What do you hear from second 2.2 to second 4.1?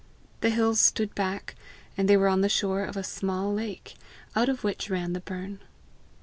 on the shore of a small lake,